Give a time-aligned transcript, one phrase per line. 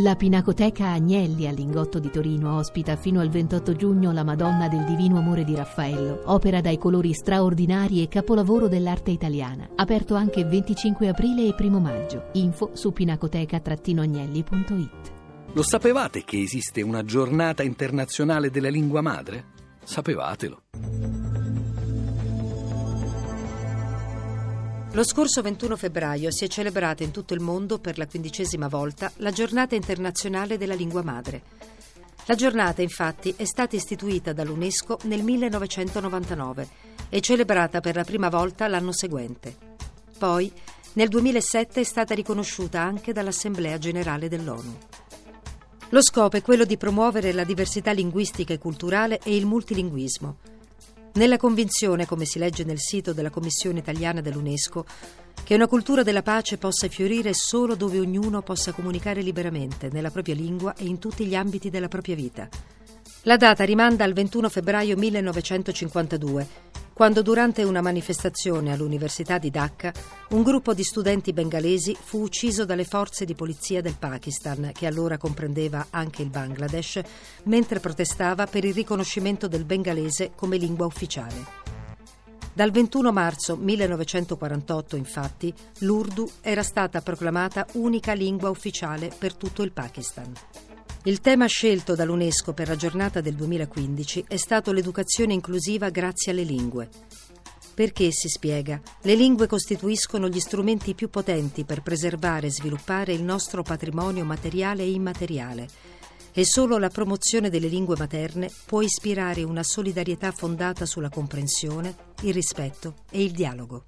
[0.00, 4.84] La Pinacoteca Agnelli a Lingotto di Torino ospita fino al 28 giugno la Madonna del
[4.84, 9.68] Divino Amore di Raffaello, opera dai colori straordinari e capolavoro dell'arte italiana.
[9.74, 12.28] Aperto anche 25 aprile e 1 maggio.
[12.34, 15.12] Info su pinacoteca-agnelli.it.
[15.52, 19.46] Lo sapevate che esiste una giornata internazionale della lingua madre?
[19.82, 20.62] Sapevatelo.
[24.98, 29.12] Lo scorso 21 febbraio si è celebrata in tutto il mondo per la quindicesima volta
[29.18, 31.42] la Giornata internazionale della lingua madre.
[32.24, 36.68] La giornata, infatti, è stata istituita dall'UNESCO nel 1999
[37.10, 39.56] e celebrata per la prima volta l'anno seguente.
[40.18, 40.50] Poi,
[40.94, 44.78] nel 2007 è stata riconosciuta anche dall'Assemblea generale dell'ONU.
[45.90, 50.57] Lo scopo è quello di promuovere la diversità linguistica e culturale e il multilinguismo
[51.18, 54.86] nella convinzione, come si legge nel sito della Commissione italiana dell'UNESCO,
[55.42, 60.36] che una cultura della pace possa fiorire solo dove ognuno possa comunicare liberamente, nella propria
[60.36, 62.48] lingua e in tutti gli ambiti della propria vita.
[63.22, 66.46] La data rimanda al 21 febbraio 1952,
[66.98, 69.92] quando durante una manifestazione all'Università di Dhaka
[70.30, 75.16] un gruppo di studenti bengalesi fu ucciso dalle forze di polizia del Pakistan, che allora
[75.16, 77.00] comprendeva anche il Bangladesh,
[77.44, 81.46] mentre protestava per il riconoscimento del bengalese come lingua ufficiale.
[82.52, 89.70] Dal 21 marzo 1948, infatti, l'Urdu era stata proclamata unica lingua ufficiale per tutto il
[89.70, 90.32] Pakistan.
[91.04, 96.42] Il tema scelto dall'UNESCO per la giornata del 2015 è stato l'educazione inclusiva grazie alle
[96.42, 96.88] lingue.
[97.72, 103.22] Perché, si spiega, le lingue costituiscono gli strumenti più potenti per preservare e sviluppare il
[103.22, 105.68] nostro patrimonio materiale e immateriale
[106.32, 112.34] e solo la promozione delle lingue materne può ispirare una solidarietà fondata sulla comprensione, il
[112.34, 113.84] rispetto e il dialogo.